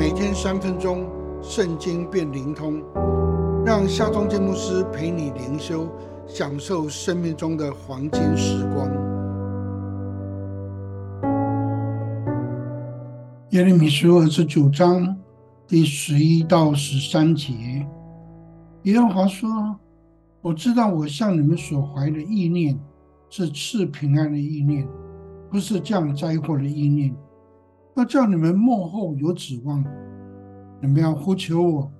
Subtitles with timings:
[0.00, 1.06] 每天三分钟，
[1.42, 2.82] 圣经变灵通，
[3.66, 5.86] 让夏忠建牧师陪你灵修，
[6.26, 8.88] 享受生命中的黄金时光。
[13.50, 15.14] 耶利米书二十九章
[15.68, 17.52] 第十一到十三节，
[18.84, 19.50] 耶和华说
[20.40, 22.80] ：“我知道我向你们所怀的意念
[23.28, 24.88] 是赐平安的意念。”
[25.52, 27.14] 不是降灾祸的意念，
[27.96, 29.84] 要叫你们幕后有指望。
[30.80, 31.92] 你们要呼求我，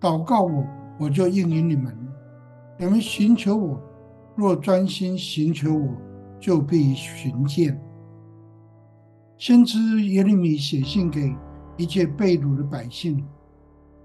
[0.00, 0.64] 祷告我，
[0.98, 1.96] 我就应允你们。
[2.78, 3.80] 你们寻求我，
[4.34, 5.88] 若专心寻求我，
[6.40, 7.80] 就必寻见。
[9.36, 11.34] 先知耶利米写信给
[11.76, 13.24] 一切被掳的百姓，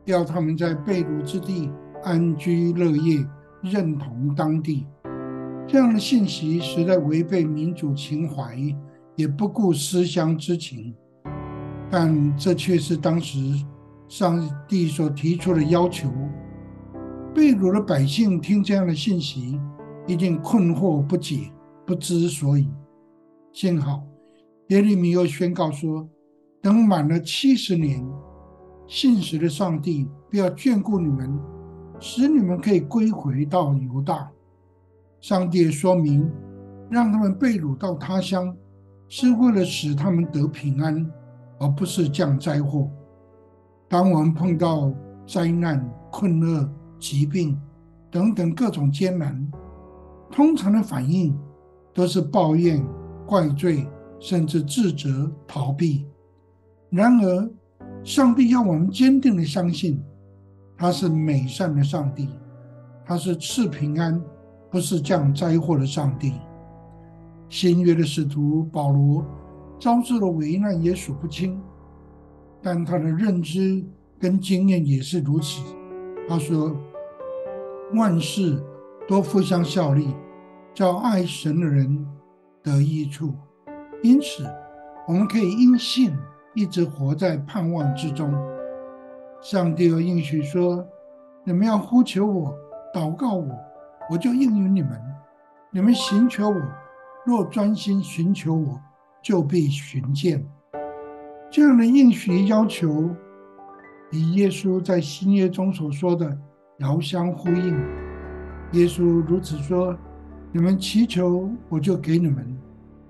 [0.06, 1.70] 要他们在被掳之地
[2.04, 3.26] 安居乐业，
[3.62, 4.86] 认同当地。
[5.68, 8.58] 这样的信息实在违背民主情怀。
[9.16, 10.94] 也不顾思乡之情，
[11.90, 13.40] 但这却是当时
[14.08, 16.12] 上帝所提出的要求。
[17.34, 19.60] 被掳的百姓听这样的信息，
[20.06, 21.52] 一定困惑不解，
[21.86, 22.70] 不知所以。
[23.54, 24.04] 幸好
[24.68, 26.08] 耶利米又宣告说
[26.62, 28.06] ：“等满了七十年，
[28.88, 31.40] 信实的上帝必要眷顾你们，
[32.00, 34.30] 使你们可以归回到犹大。”
[35.22, 36.30] 上帝说明，
[36.90, 38.56] 让他们被掳到他乡。
[39.10, 41.10] 是为了使他们得平安，
[41.60, 42.90] 而不是降灾祸。
[43.88, 44.94] 当我们碰到
[45.26, 47.60] 灾难、困厄、疾病
[48.12, 49.52] 等等各种艰难，
[50.32, 51.38] 通常的反应
[51.94, 52.86] 都是抱怨、
[53.26, 53.88] 怪罪，
[54.20, 56.06] 甚至自责、逃避。
[56.90, 57.50] 然而，
[58.04, 60.02] 上帝要我们坚定的相信，
[60.78, 62.30] 他是美善的上帝，
[63.06, 64.22] 他是赐平安，
[64.70, 66.34] 不是降灾祸的上帝。
[67.50, 69.26] 新约的使徒保罗
[69.80, 71.62] 遭受的危难也数不清，
[72.62, 73.84] 但他的认知
[74.20, 75.62] 跟经验也是如此。
[76.28, 76.76] 他说
[77.96, 78.62] ：“万事
[79.08, 80.14] 都互相效力，
[80.74, 82.06] 叫爱神的人
[82.64, 83.34] 得益处。”
[84.04, 84.44] 因此，
[85.08, 86.12] 我们可以因信
[86.54, 88.34] 一直活在盼望之中。
[89.42, 90.86] 上帝又应许说
[91.46, 92.54] ：“你们要呼求我，
[92.94, 93.48] 祷告我，
[94.10, 94.92] 我就应允你们；
[95.72, 96.62] 你们寻求我。”
[97.26, 98.82] 若专心寻求我，
[99.28, 100.42] 就必寻见。
[101.52, 103.10] 这样的应许要求，
[104.14, 106.38] 与耶稣在新约中所说的
[106.78, 107.78] 遥相呼应。
[108.72, 109.94] 耶稣如此说
[110.54, 112.38] ：“你们祈求，我就给你们；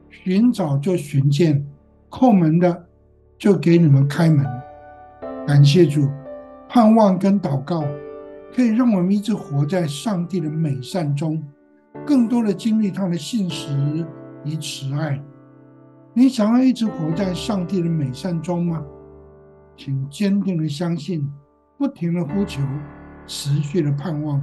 [0.09, 1.63] 寻找就寻见，
[2.09, 2.87] 叩门的
[3.37, 4.43] 就给你们开门。”
[5.45, 6.09] 感谢主，
[6.67, 7.83] 盼望跟祷告
[8.55, 11.39] 可以让我们一直活在上帝的美善中。
[12.07, 13.69] 更多的经历他的信实
[14.43, 15.21] 与慈爱，
[16.17, 18.83] 你想要一直活在上帝的美善中吗？
[19.77, 21.31] 请坚定的相信，
[21.77, 22.59] 不停的呼求，
[23.27, 24.41] 持续的盼望，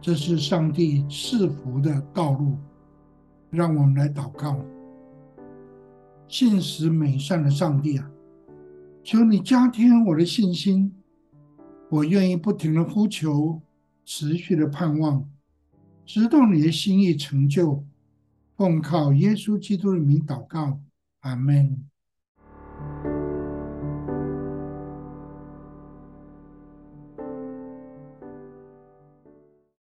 [0.00, 2.58] 这是上帝赐福的道路。
[3.48, 4.58] 让我们来祷告，
[6.26, 8.10] 信实美善的上帝啊，
[9.04, 10.92] 求你加添我的信心，
[11.90, 13.62] 我愿意不停的呼求，
[14.04, 15.24] 持续的盼望。
[16.04, 17.84] 直到你的心意成就，
[18.56, 20.80] 奉靠耶稣基督的名祷告，
[21.20, 21.87] 阿门。